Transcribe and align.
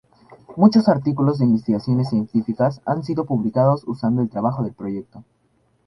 Muchos 0.55 0.89
artículos 0.89 1.37
de 1.37 1.45
investigaciones 1.45 2.09
científicas 2.09 2.81
han 2.87 3.03
sido 3.03 3.25
publicados 3.25 3.83
usando 3.85 4.23
el 4.23 4.31
trabajo 4.31 4.63
del 4.63 4.73
proyecto. 4.73 5.23